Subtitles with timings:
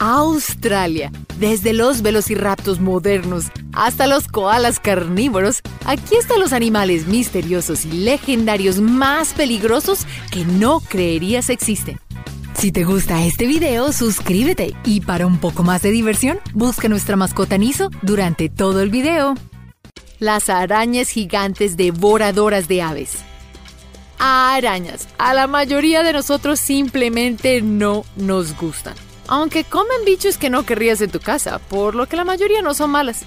[0.00, 1.12] Australia.
[1.38, 8.80] Desde los velociraptos modernos hasta los koalas carnívoros, aquí están los animales misteriosos y legendarios
[8.80, 12.00] más peligrosos que no creerías existen.
[12.54, 17.16] Si te gusta este video, suscríbete y para un poco más de diversión, busca nuestra
[17.16, 19.34] mascota Niso durante todo el video.
[20.18, 23.18] Las arañas gigantes devoradoras de aves.
[24.18, 25.08] Arañas.
[25.18, 28.94] A la mayoría de nosotros simplemente no nos gustan
[29.30, 32.74] aunque comen bichos que no querrías en tu casa, por lo que la mayoría no
[32.74, 33.22] son malas.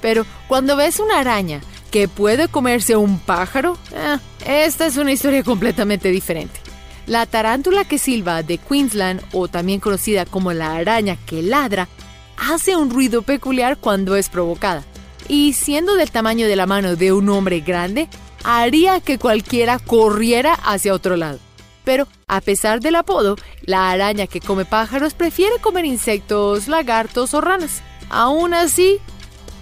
[0.00, 5.42] Pero cuando ves una araña que puede comerse un pájaro, eh, esta es una historia
[5.42, 6.60] completamente diferente.
[7.08, 11.88] La tarántula que silba de Queensland, o también conocida como la araña que ladra,
[12.36, 14.84] hace un ruido peculiar cuando es provocada.
[15.26, 18.08] Y siendo del tamaño de la mano de un hombre grande,
[18.44, 21.40] haría que cualquiera corriera hacia otro lado.
[21.88, 27.40] Pero, a pesar del apodo, la araña que come pájaros prefiere comer insectos, lagartos o
[27.40, 27.80] ranas.
[28.10, 28.98] Aún así,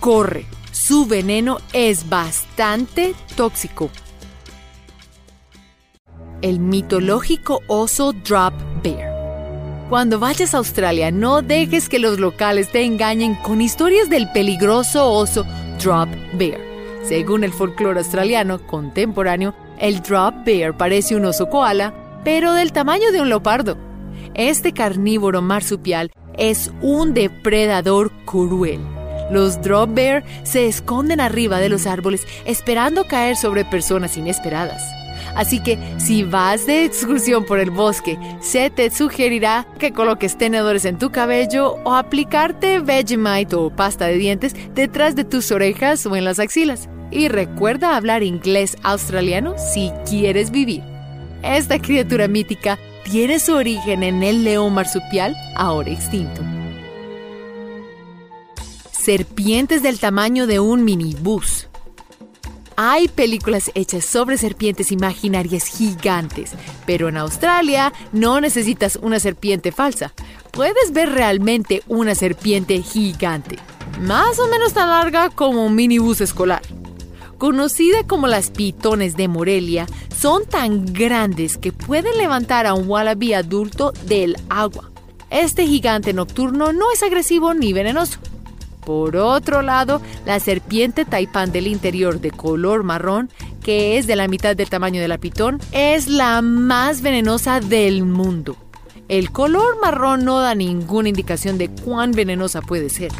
[0.01, 0.45] corre.
[0.73, 3.91] Su veneno es bastante tóxico.
[6.43, 9.87] El mitológico oso Drop Bear.
[9.89, 15.13] Cuando vayas a Australia, no dejes que los locales te engañen con historias del peligroso
[15.13, 15.47] oso
[15.81, 16.61] Drop Bear.
[17.05, 21.95] Según el folclore australiano contemporáneo, el Drop Bear parece un oso koala,
[22.27, 23.79] pero del tamaño de un leopardo.
[24.35, 28.81] Este carnívoro marsupial es un depredador cruel.
[29.31, 34.83] Los drop bear se esconden arriba de los árboles esperando caer sobre personas inesperadas.
[35.37, 40.85] Así que si vas de excursión por el bosque, se te sugerirá que coloques tenedores
[40.85, 46.17] en tu cabello o aplicarte Vegemite o pasta de dientes detrás de tus orejas o
[46.17, 46.89] en las axilas.
[47.13, 50.96] Y recuerda hablar inglés australiano si quieres vivir.
[51.42, 56.43] Esta criatura mítica tiene su origen en el león marsupial, ahora extinto.
[58.91, 61.69] Serpientes del tamaño de un minibús.
[62.77, 66.53] Hay películas hechas sobre serpientes imaginarias gigantes,
[66.84, 70.12] pero en Australia no necesitas una serpiente falsa.
[70.50, 73.56] Puedes ver realmente una serpiente gigante,
[74.00, 76.61] más o menos tan larga como un minibús escolar
[77.39, 79.87] conocida como las pitones de Morelia,
[80.17, 84.91] son tan grandes que pueden levantar a un wallaby adulto del agua.
[85.31, 88.19] Este gigante nocturno no es agresivo ni venenoso.
[88.85, 93.31] Por otro lado, la serpiente taipán del interior de color marrón,
[93.63, 98.05] que es de la mitad del tamaño de la pitón, es la más venenosa del
[98.05, 98.57] mundo.
[99.09, 103.11] El color marrón no da ninguna indicación de cuán venenosa puede ser.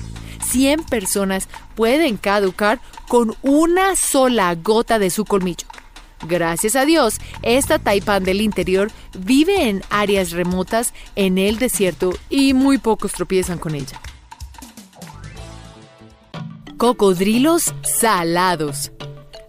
[0.51, 5.67] 100 personas pueden caducar con una sola gota de su colmillo.
[6.27, 12.55] Gracias a Dios, esta taipán del interior vive en áreas remotas en el desierto y
[12.55, 14.01] muy pocos tropiezan con ella.
[16.79, 18.93] Cocodrilos salados.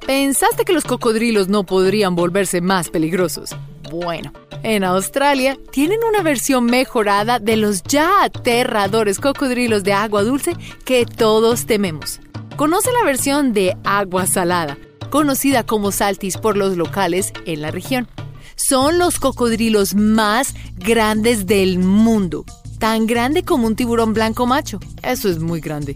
[0.06, 3.56] ¿Pensaste que los cocodrilos no podrían volverse más peligrosos?
[3.90, 4.34] Bueno,
[4.64, 11.06] en Australia tienen una versión mejorada de los ya aterradores cocodrilos de agua dulce que
[11.06, 12.20] todos tememos.
[12.58, 14.78] Conoce la versión de agua salada,
[15.10, 18.08] conocida como saltis por los locales en la región.
[18.56, 22.44] Son los cocodrilos más grandes del mundo,
[22.80, 24.80] tan grande como un tiburón blanco macho.
[25.04, 25.96] Eso es muy grande.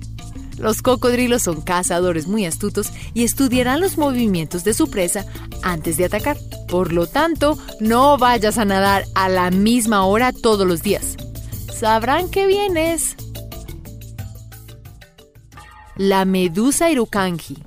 [0.62, 5.26] Los cocodrilos son cazadores muy astutos y estudiarán los movimientos de su presa
[5.64, 6.38] antes de atacar.
[6.68, 11.18] Por lo tanto, no vayas a nadar a la misma hora todos los días.
[11.74, 13.16] Sabrán que vienes.
[15.96, 17.64] La medusa irukanji.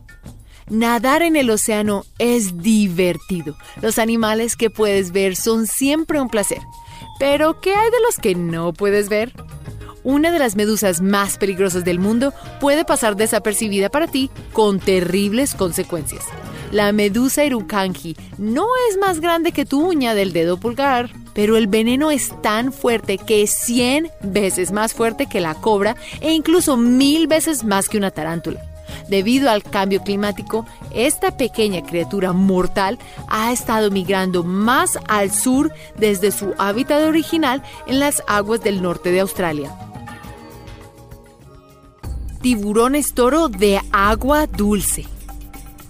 [0.71, 3.57] Nadar en el océano es divertido.
[3.83, 6.61] Los animales que puedes ver son siempre un placer.
[7.19, 9.33] Pero, ¿qué hay de los que no puedes ver?
[10.05, 15.55] Una de las medusas más peligrosas del mundo puede pasar desapercibida para ti con terribles
[15.55, 16.23] consecuencias.
[16.73, 21.69] La medusa irukanji no es más grande que tu uña del dedo pulgar, pero el
[21.69, 26.77] veneno es tan fuerte que es 100 veces más fuerte que la cobra e incluso
[26.77, 28.61] mil veces más que una tarántula.
[29.09, 32.99] Debido al cambio climático, esta pequeña criatura mortal
[33.29, 39.11] ha estado migrando más al sur desde su hábitat original en las aguas del norte
[39.11, 39.75] de Australia.
[42.45, 45.07] Tiburones toro de agua dulce.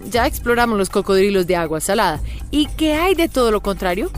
[0.09, 2.21] Ya exploramos los cocodrilos de agua salada.
[2.49, 4.09] ¿Y qué hay de todo lo contrario?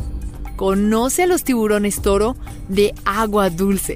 [0.55, 2.35] conoce a los tiburones toro
[2.69, 3.95] de agua dulce.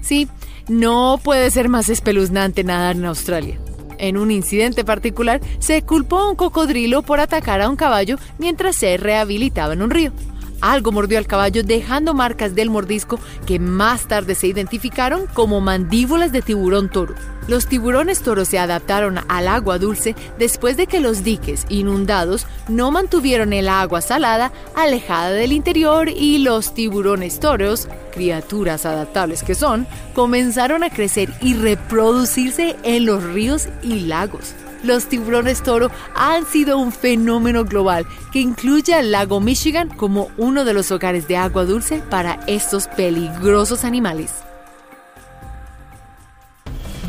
[0.00, 0.28] Sí,
[0.68, 3.58] no puede ser más espeluznante nadar en Australia.
[3.98, 8.76] En un incidente particular, se culpó a un cocodrilo por atacar a un caballo mientras
[8.76, 10.12] se rehabilitaba en un río.
[10.60, 16.30] Algo mordió al caballo dejando marcas del mordisco que más tarde se identificaron como mandíbulas
[16.30, 17.16] de tiburón toro.
[17.48, 22.90] Los tiburones toros se adaptaron al agua dulce después de que los diques inundados no
[22.90, 29.86] mantuvieron el agua salada alejada del interior y los tiburones toros, criaturas adaptables que son,
[30.14, 36.78] comenzaron a crecer y reproducirse en los ríos y lagos los tiburones toro han sido
[36.78, 41.64] un fenómeno global que incluye al lago Michigan como uno de los hogares de agua
[41.64, 44.32] dulce para estos peligrosos animales.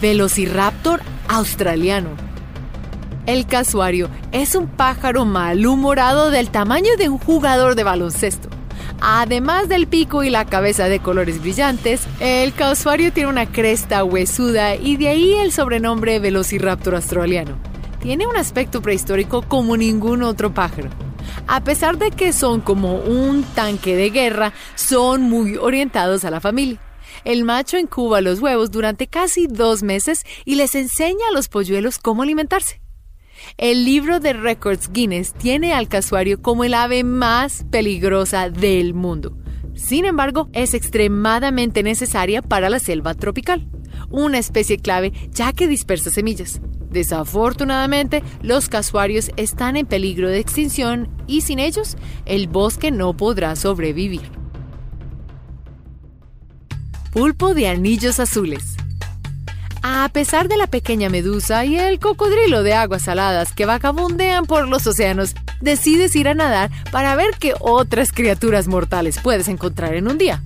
[0.03, 2.09] Velociraptor australiano.
[3.25, 8.49] El casuario es un pájaro malhumorado del tamaño de un jugador de baloncesto.
[8.99, 14.75] Además del pico y la cabeza de colores brillantes, el casuario tiene una cresta huesuda
[14.75, 17.57] y de ahí el sobrenombre Velociraptor australiano.
[18.01, 20.89] Tiene un aspecto prehistórico como ningún otro pájaro.
[21.47, 26.41] A pesar de que son como un tanque de guerra, son muy orientados a la
[26.41, 26.81] familia.
[27.25, 31.99] El macho incuba los huevos durante casi dos meses y les enseña a los polluelos
[31.99, 32.81] cómo alimentarse.
[33.57, 39.37] El libro de Records Guinness tiene al casuario como el ave más peligrosa del mundo.
[39.73, 43.67] Sin embargo, es extremadamente necesaria para la selva tropical,
[44.09, 46.61] una especie clave ya que dispersa semillas.
[46.91, 53.55] Desafortunadamente, los casuarios están en peligro de extinción y sin ellos, el bosque no podrá
[53.55, 54.42] sobrevivir.
[57.13, 58.75] Pulpo de anillos azules.
[59.83, 64.67] A pesar de la pequeña medusa y el cocodrilo de aguas saladas que vagabundean por
[64.67, 70.07] los océanos, decides ir a nadar para ver qué otras criaturas mortales puedes encontrar en
[70.07, 70.41] un día.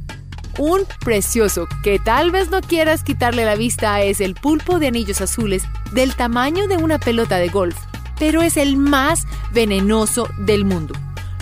[0.57, 5.21] Un precioso que tal vez no quieras quitarle la vista es el pulpo de anillos
[5.21, 7.77] azules del tamaño de una pelota de golf,
[8.19, 9.23] pero es el más
[9.53, 10.95] venenoso del mundo.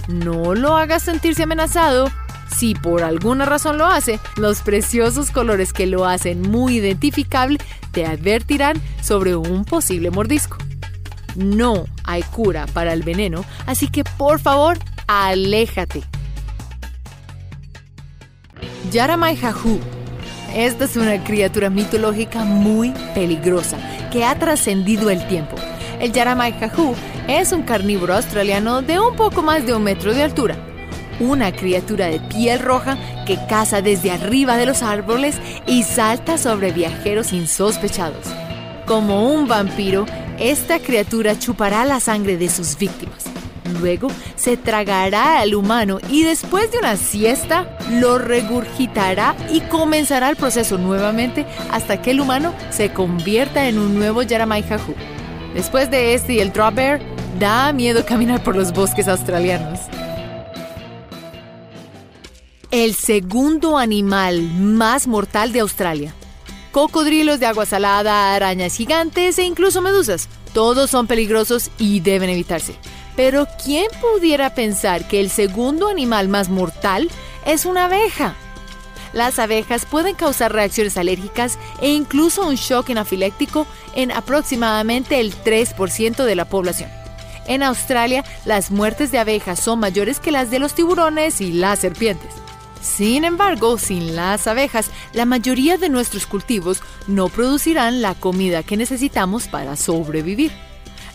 [0.07, 2.11] No lo hagas sentirse amenazado
[2.47, 7.57] si por alguna razón lo hace, los preciosos colores que lo hacen muy identificable
[7.91, 10.57] te advertirán sobre un posible mordisco.
[11.35, 14.77] No hay cura para el veneno, así que por favor,
[15.07, 16.03] aléjate.
[18.91, 19.79] Yaramai Jahu.
[20.55, 23.77] Esta es una criatura mitológica muy peligrosa
[24.11, 25.57] que ha trascendido el tiempo.
[25.99, 26.95] El Yaramai Jahu
[27.27, 30.55] es un carnívoro australiano de un poco más de un metro de altura
[31.19, 36.71] una criatura de piel roja que caza desde arriba de los árboles y salta sobre
[36.71, 38.25] viajeros insospechados.
[38.85, 40.05] Como un vampiro,
[40.39, 43.25] esta criatura chupará la sangre de sus víctimas.
[43.79, 50.35] Luego se tragará al humano y después de una siesta lo regurgitará y comenzará el
[50.35, 54.63] proceso nuevamente hasta que el humano se convierta en un nuevo Yaramai
[55.53, 56.99] Después de este y el Drop Bear,
[57.39, 59.79] da miedo caminar por los bosques australianos
[62.83, 66.13] el segundo animal más mortal de Australia.
[66.73, 70.27] Cocodrilos de agua salada, arañas gigantes e incluso medusas.
[70.51, 72.75] Todos son peligrosos y deben evitarse.
[73.15, 77.09] Pero ¿quién pudiera pensar que el segundo animal más mortal
[77.45, 78.35] es una abeja?
[79.13, 86.25] Las abejas pueden causar reacciones alérgicas e incluso un shock anafiléctico en aproximadamente el 3%
[86.25, 86.89] de la población.
[87.47, 91.79] En Australia, las muertes de abejas son mayores que las de los tiburones y las
[91.79, 92.44] serpientes.
[92.85, 98.77] Sin embargo, sin las abejas, la mayoría de nuestros cultivos no producirán la comida que
[98.77, 100.51] necesitamos para sobrevivir.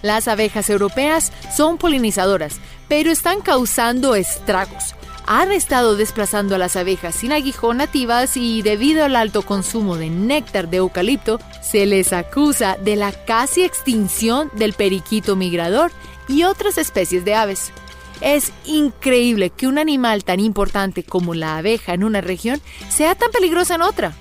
[0.03, 2.57] Las abejas europeas son polinizadoras,
[2.89, 4.97] pero están causando estragos.
[5.27, 10.11] Han estado desplazando a las abejas sin aguijón nativas y debido al alto consumo de
[10.11, 15.93] néctar de eucalipto, se les acusa de la casi extinción del periquito migrador
[16.27, 17.73] y otras especies de aves.
[18.21, 23.31] Es increíble que un animal tan importante como la abeja en una región sea tan
[23.31, 24.15] peligrosa en otra.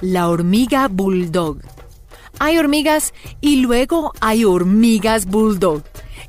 [0.00, 1.58] La hormiga bulldog.
[2.38, 5.82] Hay hormigas y luego hay hormigas bulldog.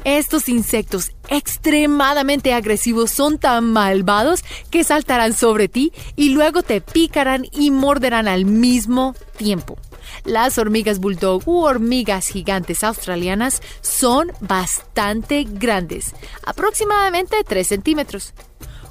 [0.05, 7.45] Estos insectos extremadamente agresivos son tan malvados que saltarán sobre ti y luego te picarán
[7.51, 9.77] y morderán al mismo tiempo.
[10.25, 16.13] Las hormigas bulldog u hormigas gigantes australianas son bastante grandes,
[16.45, 18.33] aproximadamente 3 centímetros,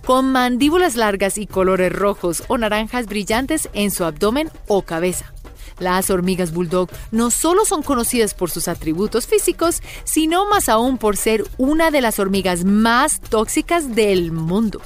[0.05, 5.33] con mandíbulas largas y colores rojos o naranjas brillantes en su abdomen o cabeza.
[5.79, 11.17] Las hormigas bulldog no solo son conocidas por sus atributos físicos, sino más aún por
[11.17, 14.81] ser una de las hormigas más tóxicas del mundo.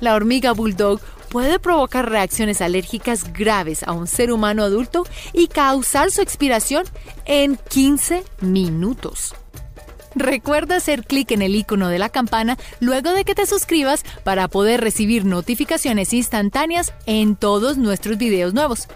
[0.00, 6.10] La hormiga bulldog puede provocar reacciones alérgicas graves a un ser humano adulto y causar
[6.10, 6.84] su expiración
[7.24, 9.34] en 15 minutos.
[10.14, 14.48] Recuerda hacer clic en el icono de la campana luego de que te suscribas para
[14.48, 18.88] poder recibir notificaciones instantáneas en todos nuestros videos nuevos.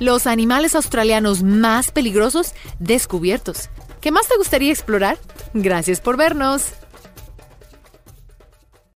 [0.00, 3.68] Los animales australianos más peligrosos descubiertos.
[4.00, 5.18] ¿Qué más te gustaría explorar?
[5.52, 6.72] Gracias por vernos.